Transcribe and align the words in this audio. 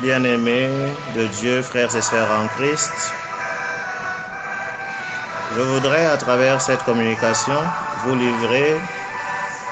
bien-aimés 0.00 0.70
de 1.14 1.26
Dieu, 1.26 1.62
frères 1.62 1.94
et 1.94 2.02
sœurs 2.02 2.30
en 2.30 2.48
Christ, 2.48 3.12
je 5.54 5.60
voudrais 5.60 6.06
à 6.06 6.16
travers 6.16 6.60
cette 6.60 6.82
communication 6.84 7.60
vous 8.02 8.14
livrer 8.14 8.80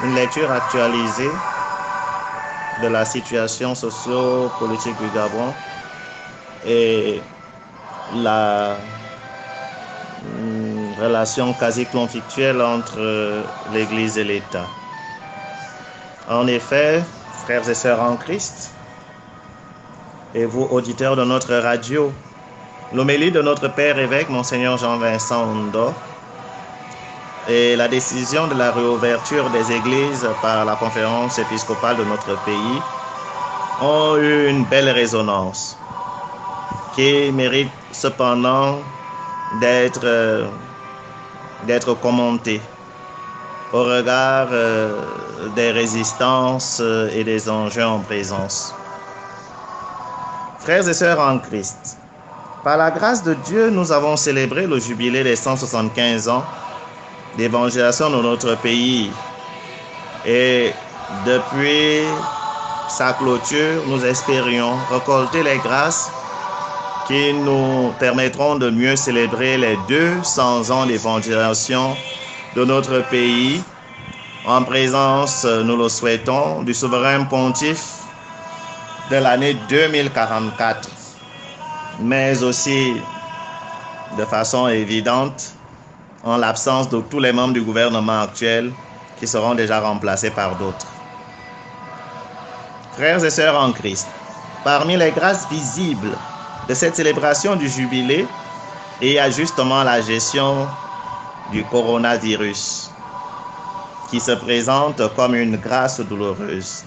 une 0.02 0.14
lecture 0.14 0.50
actualisée 0.50 1.32
de 2.82 2.88
la 2.88 3.04
situation 3.04 3.74
socio-politique 3.74 4.96
du 5.00 5.08
Gabon 5.14 5.54
et 6.66 7.22
la 8.14 8.78
mm, 10.22 10.92
relation 11.00 11.52
quasi 11.54 11.86
conflictuelle 11.86 12.60
entre 12.60 13.44
l'Église 13.72 14.18
et 14.18 14.24
l'État. 14.24 14.66
En 16.28 16.46
effet, 16.46 17.02
frères 17.44 17.68
et 17.68 17.74
sœurs 17.74 18.00
en 18.00 18.16
Christ, 18.16 18.70
et 20.34 20.44
vous, 20.46 20.66
auditeurs 20.70 21.16
de 21.16 21.24
notre 21.24 21.54
radio, 21.54 22.12
l'homélie 22.92 23.30
de 23.30 23.40
notre 23.40 23.68
Père 23.68 23.98
évêque, 23.98 24.28
Monseigneur 24.28 24.76
Jean-Vincent 24.76 25.44
Hundo, 25.44 25.92
et 27.48 27.76
la 27.76 27.88
décision 27.88 28.46
de 28.48 28.54
la 28.54 28.72
réouverture 28.72 29.48
des 29.50 29.70
églises 29.70 30.26
par 30.40 30.64
la 30.64 30.76
conférence 30.76 31.38
épiscopale 31.38 31.96
de 31.98 32.04
notre 32.04 32.42
pays 32.44 32.80
ont 33.82 34.16
eu 34.16 34.48
une 34.48 34.64
belle 34.64 34.88
résonance 34.88 35.76
qui 36.94 37.30
mérite 37.32 37.70
cependant 37.92 38.78
d'être 39.60 40.46
d'être 41.66 41.94
commentée 41.94 42.60
au 43.72 43.82
regard 43.84 44.48
euh, 44.52 45.00
des 45.56 45.70
résistances 45.70 46.78
euh, 46.80 47.10
et 47.14 47.24
des 47.24 47.48
enjeux 47.48 47.84
en 47.84 47.98
présence. 48.00 48.72
Frères 50.64 50.88
et 50.88 50.94
sœurs 50.94 51.20
en 51.20 51.38
Christ, 51.40 51.98
par 52.64 52.78
la 52.78 52.90
grâce 52.90 53.22
de 53.22 53.34
Dieu, 53.34 53.68
nous 53.68 53.92
avons 53.92 54.16
célébré 54.16 54.66
le 54.66 54.78
jubilé 54.78 55.22
des 55.22 55.36
175 55.36 56.26
ans 56.30 56.42
d'évangélisation 57.36 58.08
de 58.08 58.22
notre 58.22 58.54
pays. 58.62 59.10
Et 60.24 60.72
depuis 61.26 62.04
sa 62.88 63.12
clôture, 63.12 63.82
nous 63.88 64.02
espérions 64.06 64.78
récolter 64.90 65.42
les 65.42 65.58
grâces 65.58 66.10
qui 67.06 67.34
nous 67.34 67.92
permettront 67.98 68.54
de 68.54 68.70
mieux 68.70 68.96
célébrer 68.96 69.58
les 69.58 69.76
200 69.86 70.70
ans 70.70 70.86
d'évangélisation 70.86 71.94
de 72.56 72.64
notre 72.64 73.00
pays 73.10 73.60
en 74.46 74.62
présence, 74.62 75.44
nous 75.44 75.76
le 75.76 75.90
souhaitons, 75.90 76.62
du 76.62 76.72
souverain 76.72 77.24
pontife 77.24 78.03
de 79.10 79.16
l'année 79.16 79.54
2044, 79.68 80.88
mais 82.00 82.42
aussi 82.42 82.94
de 84.16 84.24
façon 84.24 84.68
évidente 84.68 85.52
en 86.24 86.36
l'absence 86.38 86.88
de 86.88 87.00
tous 87.00 87.20
les 87.20 87.32
membres 87.32 87.52
du 87.52 87.62
gouvernement 87.62 88.22
actuel 88.22 88.72
qui 89.18 89.26
seront 89.26 89.54
déjà 89.54 89.80
remplacés 89.80 90.30
par 90.30 90.56
d'autres. 90.56 90.86
Frères 92.96 93.22
et 93.24 93.30
sœurs 93.30 93.60
en 93.60 93.72
Christ, 93.72 94.06
parmi 94.64 94.96
les 94.96 95.10
grâces 95.10 95.46
visibles 95.50 96.16
de 96.68 96.74
cette 96.74 96.96
célébration 96.96 97.56
du 97.56 97.68
jubilé, 97.68 98.26
il 99.02 99.12
y 99.12 99.18
a 99.18 99.28
justement 99.30 99.82
la 99.82 100.00
gestion 100.00 100.66
du 101.52 101.62
coronavirus 101.64 102.90
qui 104.10 104.20
se 104.20 104.32
présente 104.32 105.02
comme 105.14 105.34
une 105.34 105.56
grâce 105.56 106.00
douloureuse. 106.00 106.84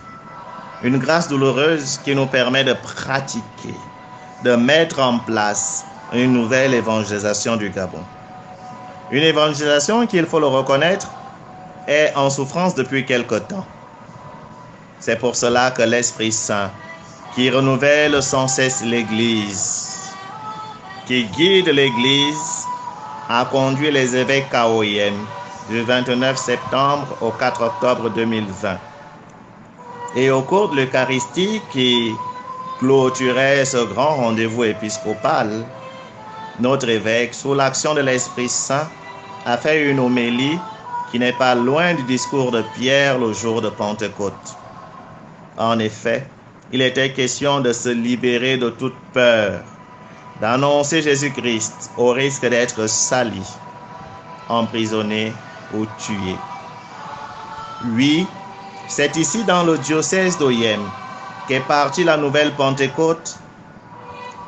Une 0.84 1.00
grâce 1.00 1.28
douloureuse 1.28 2.00
qui 2.04 2.14
nous 2.14 2.28
permet 2.28 2.64
de 2.64 2.74
pratiquer, 2.74 3.74
de 4.44 4.56
mettre 4.56 5.00
en 5.00 5.18
place 5.18 5.84
une 6.14 6.34
nouvelle 6.34 6.76
évangélisation 6.76 7.56
du 7.56 7.70
Gabon. 7.70 8.04
Une 9.10 9.24
évangélisation 9.24 10.06
qui, 10.06 10.18
il 10.18 10.28
faut 10.28 10.40
le 10.40 10.46
reconnaître, 10.48 11.10
est 11.88 12.14
en 12.16 12.30
souffrance 12.30 12.76
depuis 12.76 13.06
quelque 13.06 13.36
temps. 13.36 13.66
C'est 15.00 15.18
pour 15.18 15.36
cela 15.36 15.72
que 15.72 15.82
l'Esprit 15.82 16.32
Saint, 16.32 16.70
qui 17.34 17.50
renouvelle 17.50 18.22
sans 18.22 18.48
cesse 18.48 18.84
l'Église, 18.84 20.12
qui 21.08 21.24
guide 21.26 21.70
l'Église, 21.70 22.66
a 23.30 23.46
conduit 23.46 23.92
les 23.92 24.16
évêques 24.16 24.50
KOIM 24.52 25.14
du 25.70 25.82
29 25.82 26.38
septembre 26.38 27.18
au 27.22 27.32
4 27.32 27.62
octobre 27.62 28.10
2020. 28.10 28.78
Et 30.16 30.32
au 30.32 30.42
cours 30.42 30.70
de 30.70 30.78
l'Eucharistie 30.78 31.62
qui 31.72 32.16
clôturait 32.80 33.66
ce 33.66 33.84
grand 33.94 34.16
rendez-vous 34.16 34.64
épiscopal, 34.64 35.66
notre 36.60 36.90
évêque, 36.90 37.34
sous 37.34 37.54
l'action 37.54 37.94
de 37.94 38.02
l'Esprit 38.02 38.50
Saint, 38.50 38.88
a 39.46 39.58
fait 39.58 39.90
une 39.90 40.00
homélie 40.00 40.58
qui 41.12 41.20
n'est 41.20 41.34
pas 41.34 41.56
loin 41.56 41.94
du 41.94 42.04
discours 42.04 42.52
de 42.52 42.64
Pierre 42.76 43.18
le 43.18 43.34
jour 43.34 43.62
de 43.62 43.70
Pentecôte. 43.70 44.56
En 45.58 45.80
effet, 45.80 46.26
il 46.72 46.82
était 46.82 47.12
question 47.12 47.62
de 47.62 47.72
se 47.72 47.90
libérer 47.90 48.58
de 48.58 48.70
toute 48.70 48.96
peur, 49.14 49.62
d'annoncer 50.42 51.02
Jésus-Christ 51.02 51.92
au 51.98 52.10
risque 52.10 52.46
d'être 52.48 52.88
sali, 52.88 53.42
emprisonné 54.50 55.32
ou 55.74 55.86
tué. 56.00 56.36
Oui, 57.94 58.28
c'est 58.88 59.16
ici 59.18 59.44
dans 59.44 59.64
le 59.64 59.78
diocèse 59.78 60.38
d'Oyem 60.38 60.82
qu'est 61.48 61.62
partie 61.62 62.04
la 62.04 62.18
nouvelle 62.18 62.54
Pentecôte 62.56 63.38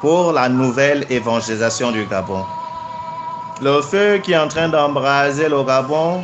pour 0.01 0.31
la 0.31 0.47
nouvelle 0.49 1.05
évangélisation 1.09 1.91
du 1.91 2.05
Gabon. 2.05 2.45
Le 3.61 3.81
feu 3.81 4.19
qui 4.19 4.31
est 4.31 4.37
en 4.37 4.47
train 4.47 4.69
d'embraser 4.69 5.49
le 5.49 5.63
Gabon 5.63 6.23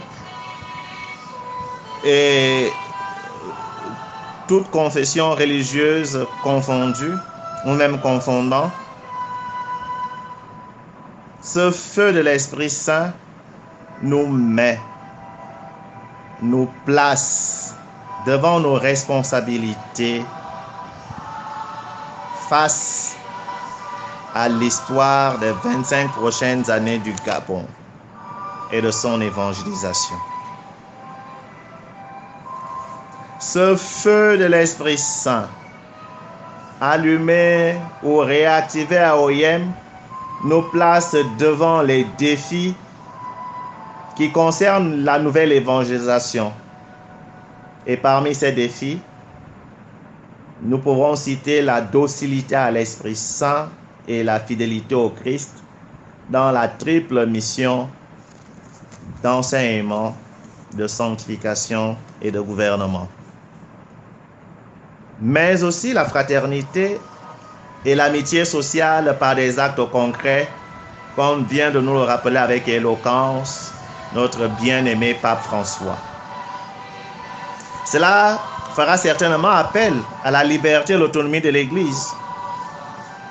et 2.06 2.72
toute 4.48 4.70
confession 4.70 5.32
religieuse 5.32 6.26
confondue, 6.44 7.16
ou 7.66 7.72
même 7.72 8.00
confondant, 8.00 8.70
ce 11.42 11.72
feu 11.72 12.14
de 12.14 12.20
l'Esprit 12.20 12.70
Saint 12.70 13.12
nous 14.04 14.28
met, 14.28 14.80
nous 16.42 16.70
place 16.86 17.65
devant 18.26 18.60
nos 18.60 18.74
responsabilités 18.74 20.26
face 22.50 23.16
à 24.34 24.50
l'histoire 24.50 25.38
des 25.40 25.52
25 25.64 26.12
prochaines 26.12 26.70
années 26.70 27.00
du 27.00 27.14
Gabon 27.26 27.66
et 28.72 28.82
de 28.82 28.92
son 28.92 29.22
évangélisation. 29.22 30.16
Ce 33.40 33.76
feu 33.76 34.38
de 34.38 34.46
l'Esprit 34.46 34.98
Saint, 34.98 35.48
allumé 36.82 37.76
ou 38.04 38.18
réactivé 38.18 38.98
à 38.98 39.18
OIM, 39.18 39.72
nous 40.44 40.62
place 40.64 41.16
devant 41.38 41.82
les 41.82 42.04
défis 42.18 42.76
qui 44.16 44.32
concernent 44.32 45.04
la 45.04 45.20
nouvelle 45.20 45.52
évangélisation. 45.52 46.52
Et 47.88 47.98
parmi 47.98 48.34
ces 48.34 48.52
défis, 48.52 49.00
nous 50.64 50.80
pouvons 50.80 51.16
citer 51.16 51.62
la 51.62 51.82
docilité 51.82 52.56
à 52.56 52.72
l'Esprit 52.72 53.16
Saint 53.16 53.70
et 54.08 54.24
la 54.24 54.40
fidélité 54.40 54.96
au 54.96 55.10
Christ 55.10 55.52
dans 56.30 56.52
la 56.52 56.68
triple 56.68 57.26
mission 57.28 57.88
d'enseignement, 59.22 60.16
de 60.74 60.88
sanctification 60.88 61.96
et 62.22 62.32
de 62.32 62.40
gouvernement. 62.40 63.08
Mais 65.22 65.64
aussi 65.64 65.94
la 65.94 66.06
fraternité 66.06 67.00
et 67.86 67.96
l'amitié 67.96 68.46
sociale 68.46 69.16
par 69.20 69.36
des 69.36 69.60
actes 69.60 69.90
concrets, 69.92 70.50
comme 71.16 71.46
vient 71.46 71.72
de 71.72 71.80
nous 71.80 71.94
le 71.94 72.02
rappeler 72.02 72.38
avec 72.38 72.68
éloquence 72.68 73.74
notre 74.14 74.48
bien-aimé 74.48 75.14
pape 75.14 75.44
François. 75.44 75.98
Cela 77.86 78.40
fera 78.76 78.98
certainement 78.98 79.50
appel 79.50 79.94
à 80.24 80.32
la 80.32 80.44
liberté 80.44 80.94
et 80.94 80.98
l'autonomie 80.98 81.40
de 81.40 81.50
l'Église, 81.50 82.14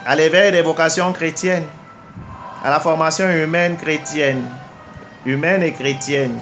à 0.07 0.15
l'éveil 0.15 0.53
des 0.53 0.63
vocations 0.63 1.13
chrétiennes, 1.13 1.67
à 2.63 2.71
la 2.71 2.81
formation 2.81 3.29
humaine 3.29 3.77
chrétienne, 3.77 4.45
humaine 5.27 5.63
et 5.63 5.73
chrétienne, 5.73 6.39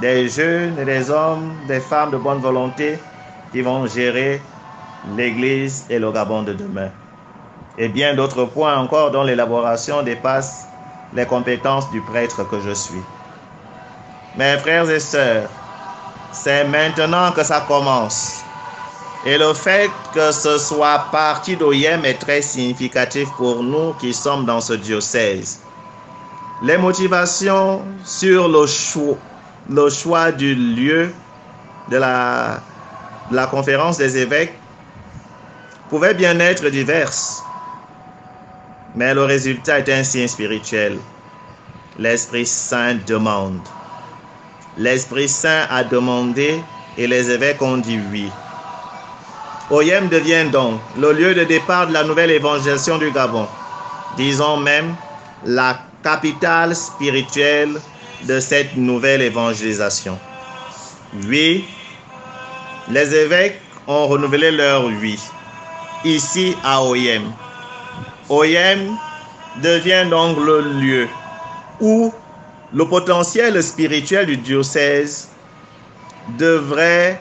des 0.00 0.28
jeunes 0.28 0.78
et 0.78 0.84
des 0.84 1.10
hommes, 1.10 1.54
des 1.68 1.80
femmes 1.80 2.10
de 2.10 2.16
bonne 2.16 2.40
volonté 2.40 2.98
qui 3.52 3.60
vont 3.60 3.86
gérer 3.86 4.40
l'Église 5.16 5.84
et 5.90 5.98
le 5.98 6.10
Gabon 6.10 6.42
de 6.42 6.52
demain. 6.52 6.90
Et 7.78 7.88
bien 7.88 8.14
d'autres 8.14 8.44
points 8.44 8.76
encore 8.76 9.10
dont 9.10 9.22
l'élaboration 9.22 10.02
dépasse 10.02 10.66
les 11.12 11.26
compétences 11.26 11.90
du 11.90 12.00
prêtre 12.00 12.48
que 12.48 12.60
je 12.60 12.72
suis. 12.72 13.02
Mes 14.36 14.58
frères 14.58 14.90
et 14.90 15.00
sœurs, 15.00 15.48
c'est 16.42 16.64
maintenant 16.64 17.32
que 17.32 17.42
ça 17.42 17.64
commence. 17.66 18.42
Et 19.24 19.38
le 19.38 19.54
fait 19.54 19.90
que 20.14 20.30
ce 20.30 20.58
soit 20.58 21.06
parti 21.10 21.56
d'OIM 21.56 22.04
est 22.04 22.18
très 22.20 22.42
significatif 22.42 23.28
pour 23.36 23.62
nous 23.62 23.92
qui 23.94 24.14
sommes 24.14 24.44
dans 24.44 24.60
ce 24.60 24.74
diocèse. 24.74 25.60
Les 26.62 26.76
motivations 26.78 27.82
sur 28.04 28.48
le 28.48 29.88
choix, 29.88 30.30
du 30.32 30.54
lieu 30.54 31.12
de 31.90 31.96
la, 31.96 32.60
de 33.30 33.36
la 33.36 33.46
conférence 33.46 33.98
des 33.98 34.16
évêques 34.16 34.54
pouvaient 35.88 36.14
bien 36.14 36.38
être 36.38 36.68
diverses, 36.68 37.42
mais 38.94 39.12
le 39.12 39.24
résultat 39.24 39.80
est 39.80 39.88
un 39.88 40.04
signe 40.04 40.28
spirituel. 40.28 40.98
L'Esprit 41.98 42.46
Saint 42.46 42.96
demande. 43.06 43.60
L'Esprit 44.78 45.28
Saint 45.28 45.66
a 45.70 45.84
demandé 45.84 46.60
et 46.98 47.06
les 47.06 47.30
évêques 47.30 47.62
ont 47.62 47.78
dit 47.78 47.98
oui. 48.12 48.30
Oyem 49.70 50.08
devient 50.08 50.44
donc 50.52 50.80
le 50.98 51.12
lieu 51.12 51.34
de 51.34 51.44
départ 51.44 51.86
de 51.88 51.92
la 51.92 52.04
nouvelle 52.04 52.30
évangélisation 52.30 52.98
du 52.98 53.10
Gabon, 53.10 53.46
disons 54.16 54.58
même 54.58 54.94
la 55.44 55.78
capitale 56.02 56.76
spirituelle 56.76 57.80
de 58.24 58.38
cette 58.38 58.76
nouvelle 58.76 59.22
évangélisation. 59.22 60.18
Oui, 61.26 61.64
les 62.90 63.14
évêques 63.14 63.60
ont 63.86 64.06
renouvelé 64.06 64.50
leur 64.50 64.84
oui, 64.84 65.18
ici 66.04 66.54
à 66.62 66.82
Oyem. 66.82 67.32
Oyem 68.28 68.96
devient 69.62 70.04
donc 70.10 70.36
le 70.38 70.60
lieu 70.60 71.08
où 71.80 72.12
le 72.74 72.84
potentiel 72.86 73.62
spirituel 73.62 74.26
du 74.26 74.36
diocèse 74.36 75.28
devrait 76.38 77.20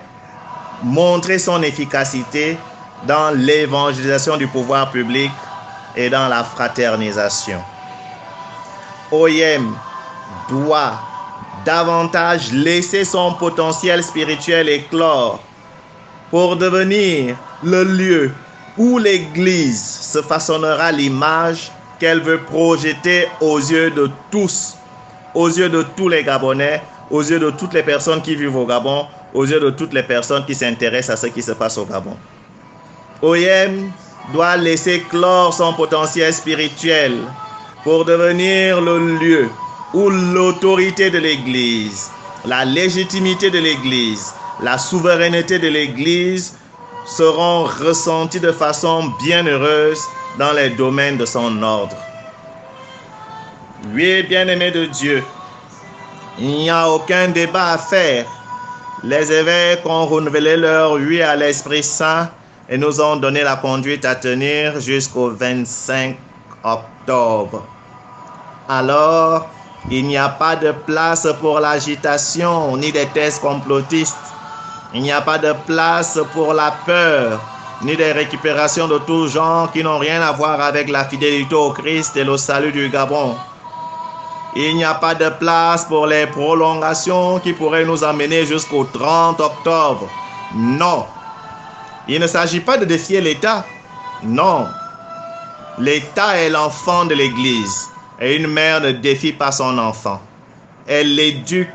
montrer 0.83 1.39
son 1.39 1.61
efficacité 1.61 2.57
dans 3.07 3.31
l'évangélisation 3.35 4.37
du 4.37 4.47
pouvoir 4.47 4.91
public 4.91 5.31
et 5.95 6.09
dans 6.09 6.27
la 6.27 6.43
fraternisation. 6.43 7.61
OIM 9.11 9.75
doit 10.49 10.99
davantage 11.65 12.51
laisser 12.51 13.05
son 13.05 13.33
potentiel 13.33 14.03
spirituel 14.03 14.69
éclore 14.69 15.39
pour 16.31 16.55
devenir 16.55 17.35
le 17.63 17.83
lieu 17.83 18.31
où 18.77 18.97
l'Église 18.97 19.83
se 19.83 20.21
façonnera 20.21 20.91
l'image 20.91 21.71
qu'elle 21.99 22.21
veut 22.21 22.39
projeter 22.39 23.27
aux 23.39 23.59
yeux 23.59 23.89
de 23.91 24.09
tous, 24.31 24.75
aux 25.35 25.49
yeux 25.49 25.69
de 25.69 25.83
tous 25.95 26.09
les 26.09 26.23
Gabonais, 26.23 26.81
aux 27.11 27.21
yeux 27.21 27.39
de 27.39 27.51
toutes 27.51 27.73
les 27.73 27.83
personnes 27.83 28.21
qui 28.21 28.35
vivent 28.35 28.55
au 28.55 28.65
Gabon, 28.65 29.05
aux 29.33 29.45
yeux 29.45 29.59
de 29.59 29.69
toutes 29.69 29.93
les 29.93 30.03
personnes 30.03 30.45
qui 30.45 30.55
s'intéressent 30.55 31.19
à 31.19 31.21
ce 31.21 31.27
qui 31.27 31.41
se 31.43 31.51
passe 31.51 31.77
au 31.77 31.85
Gabon. 31.85 32.15
OIM 33.21 33.91
doit 34.33 34.57
laisser 34.57 35.01
clore 35.09 35.53
son 35.53 35.73
potentiel 35.73 36.33
spirituel 36.33 37.13
pour 37.83 38.05
devenir 38.05 38.81
le 38.81 39.17
lieu 39.19 39.49
où 39.93 40.09
l'autorité 40.09 41.09
de 41.09 41.19
l'Église, 41.19 42.09
la 42.45 42.65
légitimité 42.65 43.51
de 43.51 43.59
l'Église, 43.59 44.33
la 44.61 44.77
souveraineté 44.77 45.59
de 45.59 45.67
l'Église 45.67 46.53
seront 47.05 47.65
ressenties 47.65 48.39
de 48.39 48.51
façon 48.51 49.11
bienheureuse 49.21 50.01
dans 50.39 50.53
les 50.53 50.69
domaines 50.71 51.17
de 51.17 51.25
son 51.25 51.61
ordre. 51.61 51.95
Oui, 53.83 54.23
bien-aimé 54.23 54.71
de 54.71 54.85
Dieu, 54.85 55.23
il 56.39 56.47
n'y 56.47 56.69
a 56.69 56.89
aucun 56.89 57.27
débat 57.27 57.73
à 57.73 57.77
faire. 57.77 58.25
Les 59.03 59.31
évêques 59.31 59.85
ont 59.85 60.05
renouvelé 60.05 60.55
leur 60.57 60.93
oui 60.93 61.21
à 61.21 61.35
l'Esprit 61.35 61.83
Saint 61.83 62.29
et 62.69 62.77
nous 62.77 62.99
ont 63.01 63.17
donné 63.17 63.43
la 63.43 63.57
conduite 63.57 64.05
à 64.05 64.15
tenir 64.15 64.79
jusqu'au 64.79 65.29
25 65.29 66.17
octobre. 66.63 67.63
Alors, 68.67 69.49
il 69.91 70.07
n'y 70.07 70.17
a 70.17 70.29
pas 70.29 70.55
de 70.55 70.71
place 70.71 71.27
pour 71.39 71.59
l'agitation 71.59 72.75
ni 72.77 72.91
des 72.91 73.05
thèses 73.07 73.39
complotistes. 73.39 74.15
Il 74.93 75.01
n'y 75.03 75.11
a 75.11 75.21
pas 75.21 75.37
de 75.37 75.53
place 75.67 76.17
pour 76.33 76.53
la 76.53 76.71
peur 76.85 77.41
ni 77.83 77.95
des 77.95 78.13
récupérations 78.13 78.87
de 78.87 78.97
tout 78.99 79.27
genre 79.27 79.71
qui 79.71 79.83
n'ont 79.83 79.99
rien 79.99 80.21
à 80.21 80.31
voir 80.31 80.61
avec 80.61 80.89
la 80.89 81.03
fidélité 81.05 81.53
au 81.53 81.71
Christ 81.71 82.15
et 82.15 82.23
le 82.23 82.37
salut 82.37 82.71
du 82.71 82.89
Gabon. 82.89 83.35
Il 84.57 84.77
n'y 84.77 84.85
a 84.85 84.93
pas 84.93 85.13
de 85.13 85.27
place 85.29 85.83
pour 85.83 86.07
les 86.07 86.27
prolongations 86.27 87.39
qui 87.39 87.51
pourraient 87.51 87.83
nous 87.83 88.05
amener 88.05 88.45
jusqu'au 88.45 88.85
30 88.85 89.41
octobre. 89.41 90.07
Non. 90.55 91.05
Il 92.07 92.21
ne 92.21 92.27
s'agit 92.27 92.61
pas 92.61 92.77
de 92.77 92.85
défier 92.85 93.19
l'État. 93.19 93.65
Non. 94.23 94.67
L'État 95.77 96.37
est 96.37 96.49
l'enfant 96.49 97.03
de 97.03 97.15
l'Église 97.15 97.89
et 98.21 98.37
une 98.37 98.47
mère 98.47 98.79
ne 98.79 98.91
défie 98.91 99.33
pas 99.33 99.51
son 99.51 99.77
enfant. 99.77 100.21
Elle 100.87 101.15
l'éduque 101.15 101.67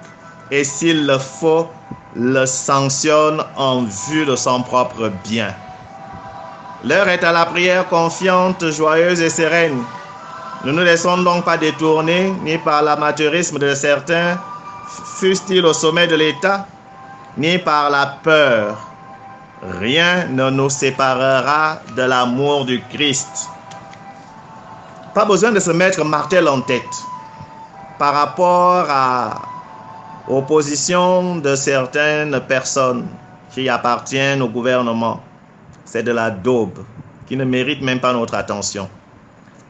et 0.51 0.65
s'il 0.65 1.07
le 1.07 1.19
faut, 1.19 1.69
le 2.17 2.47
sanctionne 2.47 3.45
en 3.57 3.83
vue 3.83 4.25
de 4.25 4.37
son 4.37 4.63
propre 4.63 5.11
bien. 5.25 5.55
L'heure 6.83 7.09
est 7.09 7.25
à 7.25 7.33
la 7.33 7.45
prière 7.45 7.87
confiante, 7.89 8.71
joyeuse 8.71 9.21
et 9.21 9.29
sereine. 9.29 9.85
Ne 10.63 10.73
nous 10.73 10.83
laissons 10.83 11.17
donc 11.23 11.47
pas 11.47 11.57
détourner 11.57 12.35
ni 12.45 12.59
par 12.59 12.83
l'amateurisme 12.83 13.59
de 13.59 13.75
certains, 13.75 14.39
fussent-ils 15.17 15.65
au 15.65 15.73
sommet 15.73 16.07
de 16.07 16.17
l'État, 16.17 16.67
ni 17.39 17.57
par 17.57 17.89
la 17.89 18.19
peur. 18.23 18.77
Rien 19.63 20.27
ne 20.27 20.51
nous 20.51 20.69
séparera 20.69 21.79
de 21.97 22.03
l'amour 22.03 22.67
du 22.67 22.83
Christ. 22.91 23.49
Pas 25.15 25.25
besoin 25.25 25.51
de 25.51 25.61
se 25.61 25.71
mettre 25.71 26.05
martel 26.05 26.47
en 26.47 26.61
tête 26.61 27.05
par 27.99 28.13
rapport 28.13 28.85
à 28.91 29.41
opposition 30.29 31.37
de 31.37 31.57
certaines 31.57 32.39
personnes 32.41 33.07
qui 33.51 33.67
appartiennent 33.69 34.43
au 34.43 34.49
gouvernement. 34.49 35.23
C'est 35.87 36.03
de 36.03 36.13
la 36.13 36.31
daube 36.31 36.85
qui 37.27 37.37
ne 37.37 37.45
mérite 37.45 37.81
même 37.81 38.01
pas 38.01 38.13
notre 38.13 38.35
attention. 38.35 38.89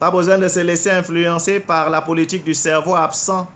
Pas 0.01 0.09
besoin 0.09 0.39
de 0.39 0.47
se 0.47 0.59
laisser 0.61 0.89
influencer 0.89 1.59
par 1.59 1.91
la 1.91 2.01
politique 2.01 2.43
du 2.43 2.55
cerveau 2.55 2.95
absent, 2.95 3.47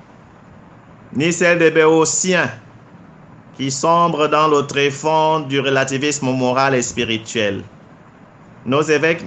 ni 1.15 1.33
celle 1.33 1.57
des 1.57 1.71
béotiens 1.71 2.51
qui 3.57 3.71
sombrent 3.71 4.27
dans 4.27 4.47
le 4.47 4.61
tréfonds 4.61 5.39
du 5.39 5.59
relativisme 5.59 6.27
moral 6.27 6.75
et 6.75 6.83
spirituel. 6.83 7.63
Nos 8.63 8.83
évêques 8.83 9.23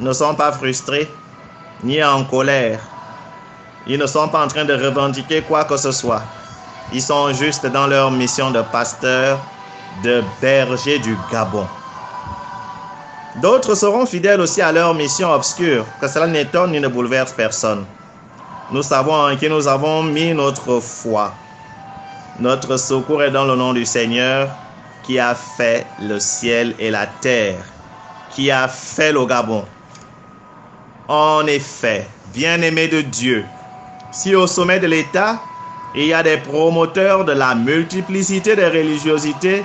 ne 0.00 0.12
sont 0.12 0.34
pas 0.34 0.50
frustrés 0.50 1.08
ni 1.84 2.02
en 2.02 2.24
colère. 2.24 2.80
Ils 3.86 3.96
ne 4.00 4.06
sont 4.08 4.26
pas 4.26 4.44
en 4.44 4.48
train 4.48 4.64
de 4.64 4.74
revendiquer 4.74 5.42
quoi 5.42 5.62
que 5.62 5.76
ce 5.76 5.92
soit. 5.92 6.24
Ils 6.92 7.02
sont 7.02 7.32
juste 7.34 7.66
dans 7.66 7.86
leur 7.86 8.10
mission 8.10 8.50
de 8.50 8.62
pasteur, 8.62 9.38
de 10.02 10.24
berger 10.40 10.98
du 10.98 11.16
Gabon. 11.30 11.68
D'autres 13.36 13.74
seront 13.74 14.06
fidèles 14.06 14.40
aussi 14.40 14.60
à 14.62 14.72
leur 14.72 14.94
mission 14.94 15.30
obscure, 15.30 15.84
que 16.00 16.08
cela 16.08 16.26
n'étonne 16.26 16.72
ni 16.72 16.80
ne 16.80 16.88
bouleverse 16.88 17.32
personne. 17.32 17.84
Nous 18.70 18.82
savons 18.82 19.14
en 19.14 19.36
qui 19.36 19.48
nous 19.48 19.68
avons 19.68 20.02
mis 20.02 20.32
notre 20.34 20.80
foi. 20.80 21.34
Notre 22.38 22.76
secours 22.76 23.22
est 23.22 23.30
dans 23.30 23.44
le 23.44 23.56
nom 23.56 23.72
du 23.72 23.84
Seigneur 23.84 24.50
qui 25.02 25.18
a 25.18 25.34
fait 25.34 25.86
le 26.00 26.20
ciel 26.20 26.74
et 26.78 26.90
la 26.90 27.06
terre, 27.06 27.64
qui 28.30 28.50
a 28.50 28.68
fait 28.68 29.12
le 29.12 29.24
Gabon. 29.24 29.64
En 31.08 31.46
effet, 31.46 32.06
bien-aimé 32.34 32.88
de 32.88 33.00
Dieu, 33.00 33.46
si 34.10 34.34
au 34.34 34.46
sommet 34.46 34.80
de 34.80 34.86
l'État, 34.86 35.40
il 35.94 36.04
y 36.04 36.12
a 36.12 36.22
des 36.22 36.36
promoteurs 36.36 37.24
de 37.24 37.32
la 37.32 37.54
multiplicité 37.54 38.54
des 38.54 38.68
religiosités 38.68 39.64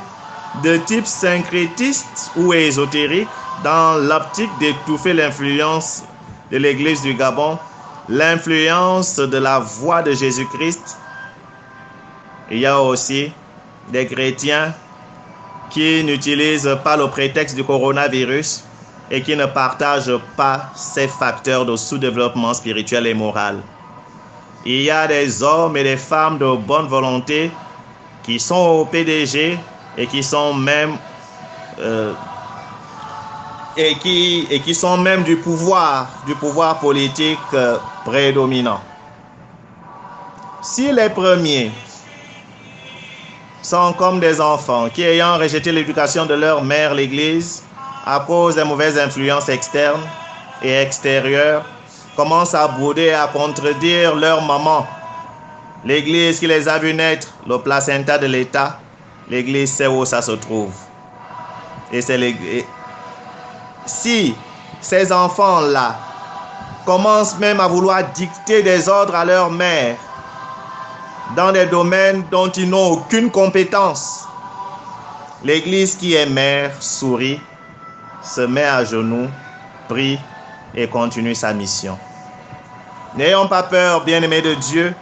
de 0.62 0.78
type 0.78 1.06
syncrétiste 1.06 2.32
ou 2.36 2.54
ésotérique, 2.54 3.30
dans 3.62 3.98
l'optique 3.98 4.58
d'étouffer 4.60 5.14
l'influence 5.14 6.04
de 6.52 6.58
l'Église 6.58 7.02
du 7.02 7.14
Gabon, 7.14 7.58
l'influence 8.10 9.18
de 9.18 9.38
la 9.38 9.60
voix 9.60 10.02
de 10.02 10.14
Jésus-Christ. 10.14 10.98
Il 12.52 12.60
y 12.60 12.66
a 12.66 12.82
aussi 12.82 13.32
des 13.92 14.06
chrétiens 14.06 14.74
qui 15.70 16.04
n'utilisent 16.04 16.78
pas 16.84 16.98
le 16.98 17.08
prétexte 17.08 17.56
du 17.56 17.64
coronavirus 17.64 18.64
et 19.10 19.22
qui 19.22 19.36
ne 19.36 19.46
partagent 19.46 20.18
pas 20.36 20.72
ces 20.76 21.08
facteurs 21.08 21.66
de 21.66 21.76
sous-développement 21.76 22.54
spirituel 22.54 23.08
et 23.08 23.14
moral. 23.14 23.60
Il 24.66 24.82
y 24.82 24.90
a 24.90 25.08
des 25.08 25.44
hommes 25.44 25.76
et 25.78 25.84
des 25.84 25.98
femmes 25.98 26.38
de 26.38 26.56
bonne 26.56 26.88
volonté 26.88 27.52
qui 28.24 28.40
sont 28.40 28.56
au 28.56 28.86
PDG 28.86 29.60
et 29.98 30.08
qui 30.08 30.24
sont 30.24 30.54
même 30.54 30.98
euh, 31.80 32.16
et 33.76 33.96
qui, 33.96 34.48
et 34.50 34.60
qui 34.60 34.76
sont 34.76 34.98
même 34.98 35.24
du 35.24 35.38
pouvoir, 35.38 36.08
du 36.26 36.36
pouvoir 36.36 36.80
politique 36.80 37.40
euh, 37.54 37.78
prédominant. 38.06 38.82
Si 40.62 40.92
les 40.92 41.10
premiers 41.10 41.72
sont 43.62 43.94
comme 43.94 44.20
des 44.20 44.40
enfants 44.40 44.90
qui, 44.90 45.04
ayant 45.04 45.38
rejeté 45.38 45.72
l'éducation 45.72 46.26
de 46.26 46.36
leur 46.36 46.64
mère, 46.64 46.94
l'Église, 46.94 47.64
à 48.06 48.20
cause 48.20 48.56
des 48.56 48.64
mauvaises 48.64 48.98
influences 48.98 49.50
externes 49.50 50.04
et 50.62 50.74
extérieures, 50.82 51.66
commencent 52.16 52.54
à 52.54 52.68
bouder 52.68 53.12
à 53.12 53.28
contredire 53.28 54.16
leur 54.16 54.42
maman. 54.42 54.86
L'Église 55.84 56.40
qui 56.40 56.48
les 56.48 56.68
a 56.68 56.78
vus 56.78 56.94
naître, 56.94 57.28
le 57.48 57.58
placenta 57.58 58.18
de 58.18 58.28
l'État, 58.28 58.80
l'Église 59.30 59.74
sait 59.74 59.88
où 59.88 60.06
ça 60.06 60.22
se 60.22 60.32
trouve. 60.34 60.72
Et 61.92 62.02
c'est 62.02 62.18
l'Église. 62.18 62.66
Si 63.86 64.36
ces 64.82 65.12
enfants-là 65.12 65.98
commencent 66.86 67.38
même 67.38 67.60
à 67.60 67.68
vouloir 67.68 68.04
dicter 68.14 68.62
des 68.64 68.90
ordres 68.90 69.16
à 69.16 69.26
leur 69.26 69.50
mère 69.50 69.98
dans 71.36 71.52
des 71.52 71.66
domaines 71.66 72.24
dont 72.30 72.50
ils 72.50 72.70
n'ont 72.70 72.92
aucune 72.92 73.32
compétence, 73.32 74.26
l'Église 75.44 75.96
qui 75.96 76.14
est 76.14 76.26
mère 76.26 76.72
sourit, 76.82 77.40
se 78.22 78.42
met 78.42 78.64
à 78.64 78.86
genoux, 78.86 79.30
prie 79.90 80.20
et 80.76 80.88
continue 80.88 81.36
sa 81.36 81.54
mission. 81.54 81.98
N'ayons 83.16 83.48
pas 83.48 83.64
peur, 83.64 84.04
bien-aimés 84.04 84.42
de 84.42 84.54
Dieu. 84.56 84.96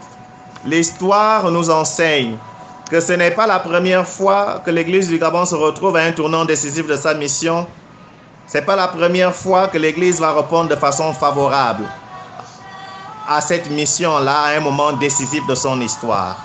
L'histoire 0.66 1.50
nous 1.50 1.70
enseigne 1.70 2.36
que 2.90 3.00
ce 3.00 3.14
n'est 3.14 3.32
pas 3.32 3.48
la 3.48 3.60
première 3.60 4.06
fois 4.06 4.62
que 4.66 4.70
l'Église 4.70 5.08
du 5.08 5.18
Gabon 5.18 5.46
se 5.46 5.56
retrouve 5.56 5.96
à 5.96 6.02
un 6.02 6.12
tournant 6.12 6.44
décisif 6.44 6.88
de 6.88 6.98
sa 6.98 7.14
mission. 7.14 7.68
N'est 8.54 8.62
pas 8.62 8.76
la 8.76 8.90
première 8.90 9.34
fois 9.34 9.70
que 9.70 9.78
l'Église 9.78 10.20
va 10.20 10.34
répondre 10.34 10.70
de 10.70 10.76
façon 10.76 11.14
favorable 11.14 11.86
à 13.28 13.40
cette 13.40 13.70
mission-là 13.70 14.42
à 14.42 14.58
un 14.58 14.60
moment 14.60 14.92
décisif 14.92 15.46
de 15.48 15.56
son 15.56 15.80
histoire. 15.80 16.36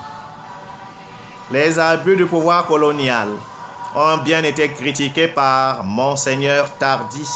Les 1.50 1.78
abus 1.78 2.16
du 2.16 2.26
pouvoir 2.26 2.66
colonial 2.66 3.28
ont 3.96 4.18
bien 4.18 4.44
été 4.44 4.68
critiqués 4.68 5.26
par 5.26 5.82
Monseigneur 5.82 6.70
Tardy. 6.78 7.28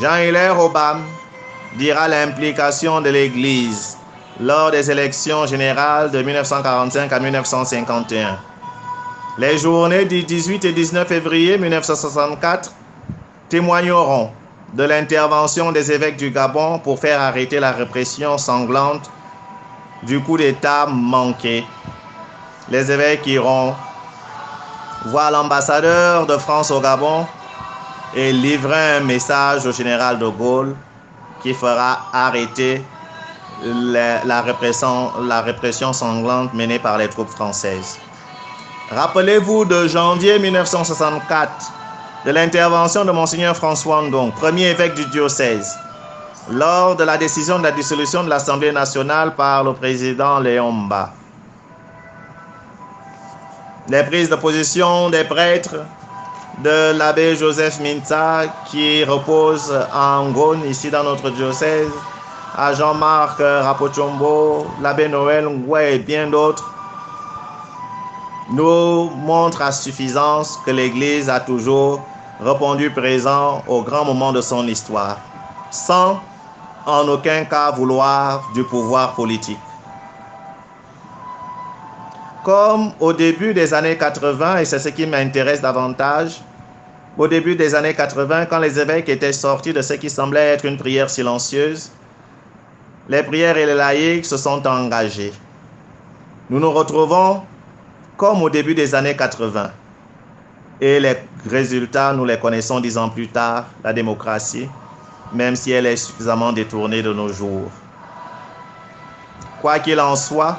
Jean-Hilaire 0.00 0.58
Obama 0.58 1.00
dira 1.74 2.08
l'implication 2.08 3.00
de 3.00 3.10
l'Église 3.10 3.98
lors 4.40 4.72
des 4.72 4.90
élections 4.90 5.46
générales 5.46 6.10
de 6.10 6.22
1945 6.22 7.12
à 7.12 7.20
1951. 7.20 8.38
Les 9.38 9.58
journées 9.58 10.06
du 10.06 10.22
18 10.22 10.64
et 10.64 10.72
19 10.72 11.06
février 11.06 11.58
1964 11.58 12.72
témoigneront 13.48 14.30
de 14.72 14.84
l'intervention 14.84 15.72
des 15.72 15.92
évêques 15.92 16.16
du 16.16 16.30
Gabon 16.30 16.78
pour 16.78 16.98
faire 16.98 17.20
arrêter 17.20 17.60
la 17.60 17.72
répression 17.72 18.36
sanglante 18.38 19.10
du 20.02 20.20
coup 20.20 20.36
d'État 20.36 20.86
manqué. 20.86 21.64
Les 22.68 22.90
évêques 22.90 23.26
iront 23.26 23.74
voir 25.06 25.30
l'ambassadeur 25.30 26.26
de 26.26 26.36
France 26.36 26.70
au 26.70 26.80
Gabon 26.80 27.26
et 28.14 28.32
livrer 28.32 28.96
un 28.96 29.00
message 29.00 29.66
au 29.66 29.72
général 29.72 30.18
de 30.18 30.26
Gaulle 30.26 30.74
qui 31.42 31.54
fera 31.54 32.00
arrêter 32.12 32.82
la, 33.62 34.42
répression, 34.42 35.12
répression 35.44 35.92
sanglante 35.92 36.52
menée 36.54 36.78
par 36.78 36.98
les 36.98 37.08
troupes 37.08 37.30
françaises. 37.30 37.98
Rappelez-vous 38.90 39.64
de 39.64 39.88
janvier 39.88 40.38
1964, 40.38 41.72
de 42.26 42.32
l'intervention 42.32 43.04
de 43.04 43.12
Monseigneur 43.12 43.54
François 43.56 44.02
Ndong, 44.02 44.32
premier 44.32 44.70
évêque 44.70 44.94
du 44.94 45.04
diocèse, 45.06 45.78
lors 46.50 46.96
de 46.96 47.04
la 47.04 47.16
décision 47.16 47.58
de 47.58 47.62
la 47.62 47.70
dissolution 47.70 48.24
de 48.24 48.28
l'Assemblée 48.28 48.72
nationale 48.72 49.36
par 49.36 49.62
le 49.62 49.72
président 49.72 50.40
Léon 50.40 50.72
Mba. 50.72 51.12
Les 53.88 54.02
prises 54.02 54.28
de 54.28 54.34
position 54.34 55.08
des 55.08 55.22
prêtres 55.22 55.76
de 56.64 56.98
l'abbé 56.98 57.36
Joseph 57.36 57.78
Minta 57.78 58.42
qui 58.68 59.04
repose 59.04 59.72
en 59.94 60.28
Gaune, 60.32 60.64
ici 60.68 60.90
dans 60.90 61.04
notre 61.04 61.30
diocèse, 61.30 61.92
à 62.58 62.74
Jean-Marc 62.74 63.38
Rapochombo, 63.38 64.66
l'abbé 64.82 65.06
Noël 65.06 65.46
Ngoué 65.46 65.94
et 65.94 65.98
bien 66.00 66.26
d'autres, 66.26 66.68
nous 68.50 69.10
montrent 69.10 69.62
à 69.62 69.70
suffisance 69.70 70.58
que 70.66 70.72
l'Église 70.72 71.30
a 71.30 71.38
toujours 71.38 72.00
répondu 72.40 72.90
présent 72.90 73.62
au 73.66 73.82
grand 73.82 74.04
moment 74.04 74.32
de 74.32 74.40
son 74.40 74.66
histoire, 74.66 75.18
sans 75.70 76.20
en 76.86 77.08
aucun 77.08 77.44
cas 77.44 77.70
vouloir 77.70 78.42
du 78.54 78.62
pouvoir 78.64 79.14
politique. 79.14 79.58
Comme 82.44 82.92
au 83.00 83.12
début 83.12 83.54
des 83.54 83.74
années 83.74 83.96
80, 83.96 84.58
et 84.58 84.64
c'est 84.64 84.78
ce 84.78 84.90
qui 84.90 85.06
m'intéresse 85.06 85.60
davantage, 85.60 86.40
au 87.18 87.26
début 87.26 87.56
des 87.56 87.74
années 87.74 87.94
80, 87.94 88.46
quand 88.46 88.58
les 88.58 88.78
évêques 88.78 89.08
étaient 89.08 89.32
sortis 89.32 89.72
de 89.72 89.82
ce 89.82 89.94
qui 89.94 90.10
semblait 90.10 90.52
être 90.54 90.64
une 90.64 90.76
prière 90.76 91.10
silencieuse, 91.10 91.90
les 93.08 93.22
prières 93.22 93.56
et 93.56 93.66
les 93.66 93.74
laïcs 93.74 94.26
se 94.26 94.36
sont 94.36 94.64
engagés. 94.66 95.32
Nous 96.50 96.60
nous 96.60 96.70
retrouvons 96.70 97.42
comme 98.16 98.42
au 98.42 98.50
début 98.50 98.74
des 98.74 98.94
années 98.94 99.16
80. 99.16 99.70
Et 100.80 101.00
les 101.00 101.16
résultats, 101.48 102.12
nous 102.12 102.24
les 102.24 102.38
connaissons 102.38 102.80
dix 102.80 102.98
ans 102.98 103.08
plus 103.08 103.28
tard, 103.28 103.64
la 103.82 103.92
démocratie, 103.92 104.68
même 105.32 105.56
si 105.56 105.72
elle 105.72 105.86
est 105.86 105.96
suffisamment 105.96 106.52
détournée 106.52 107.02
de 107.02 107.12
nos 107.12 107.32
jours. 107.32 107.70
Quoi 109.62 109.78
qu'il 109.78 109.98
en 109.98 110.14
soit, 110.16 110.58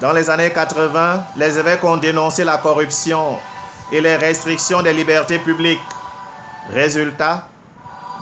dans 0.00 0.12
les 0.12 0.30
années 0.30 0.50
80, 0.50 1.24
les 1.36 1.58
évêques 1.58 1.84
ont 1.84 1.98
dénoncé 1.98 2.44
la 2.44 2.56
corruption 2.56 3.38
et 3.92 4.00
les 4.00 4.16
restrictions 4.16 4.80
des 4.80 4.92
libertés 4.92 5.38
publiques. 5.38 5.80
Résultat, 6.72 7.48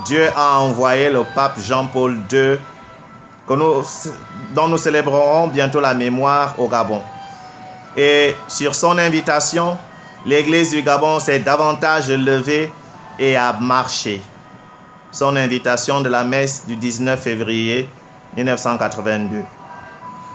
Dieu 0.05 0.29
a 0.35 0.59
envoyé 0.59 1.11
le 1.11 1.23
pape 1.35 1.61
Jean-Paul 1.61 2.19
II, 2.33 2.59
dont 3.49 4.69
nous 4.69 4.79
célébrerons 4.79 5.49
bientôt 5.49 5.81
la 5.81 5.95
mémoire 5.95 6.55
au 6.59 6.69
Gabon. 6.69 7.03
Et 7.97 8.35
sur 8.49 8.75
son 8.75 8.99
invitation, 8.99 9.79
l'Église 10.27 10.71
du 10.71 10.83
Gabon 10.83 11.21
s'est 11.21 11.39
davantage 11.39 12.11
levée 12.11 12.71
et 13.19 13.37
a 13.37 13.53
marché. 13.53 14.21
Son 15.13 15.37
invitation 15.37 16.01
de 16.01 16.09
la 16.09 16.25
messe 16.25 16.67
du 16.67 16.75
19 16.77 17.19
février 17.23 17.89
1982. 18.37 19.45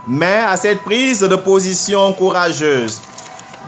Mais 0.07 0.39
à 0.47 0.55
cette 0.55 0.81
prise 0.81 1.19
de 1.19 1.35
position 1.35 2.13
courageuse 2.13 3.01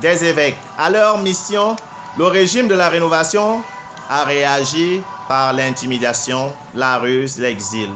des 0.01 0.23
évêques, 0.23 0.57
à 0.77 0.89
leur 0.89 1.19
mission, 1.19 1.75
le 2.17 2.25
régime 2.25 2.67
de 2.67 2.73
la 2.73 2.89
rénovation 2.89 3.61
a 4.09 4.23
réagi 4.23 5.01
par 5.27 5.53
l'intimidation, 5.53 6.53
la 6.73 6.97
ruse, 6.97 7.37
l'exil. 7.37 7.89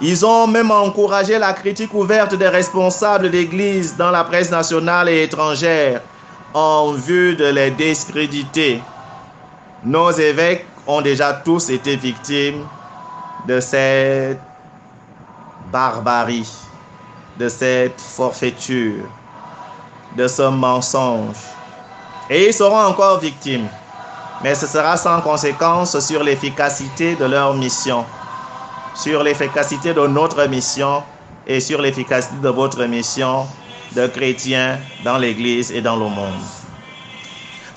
Ils 0.00 0.26
ont 0.26 0.48
même 0.48 0.70
encouragé 0.70 1.38
la 1.38 1.52
critique 1.52 1.94
ouverte 1.94 2.34
des 2.34 2.48
responsables 2.48 3.30
d'Église 3.30 3.96
dans 3.96 4.10
la 4.10 4.24
presse 4.24 4.50
nationale 4.50 5.08
et 5.08 5.22
étrangère 5.22 6.00
en 6.54 6.92
vue 6.92 7.34
de 7.36 7.46
les 7.46 7.70
discréditer. 7.70 8.80
Nos 9.84 10.10
évêques 10.12 10.66
ont 10.86 11.00
déjà 11.00 11.32
tous 11.32 11.70
été 11.70 11.96
victimes 11.96 12.64
de 13.46 13.60
cette 13.60 14.40
barbarie 15.72 16.48
de 17.38 17.48
cette 17.48 18.00
forfaiture, 18.00 19.04
de 20.16 20.28
ce 20.28 20.42
mensonge. 20.42 21.36
Et 22.28 22.48
ils 22.48 22.52
seront 22.54 22.78
encore 22.80 23.18
victimes, 23.18 23.68
mais 24.42 24.54
ce 24.54 24.66
sera 24.66 24.96
sans 24.96 25.20
conséquence 25.22 25.98
sur 26.00 26.22
l'efficacité 26.22 27.14
de 27.16 27.24
leur 27.24 27.54
mission, 27.54 28.04
sur 28.94 29.22
l'efficacité 29.22 29.94
de 29.94 30.06
notre 30.06 30.44
mission 30.46 31.02
et 31.46 31.60
sur 31.60 31.80
l'efficacité 31.80 32.36
de 32.42 32.48
votre 32.48 32.84
mission 32.84 33.46
de 33.94 34.06
chrétiens 34.06 34.78
dans 35.04 35.18
l'Église 35.18 35.70
et 35.72 35.80
dans 35.80 35.96
le 35.96 36.08
monde. 36.08 36.42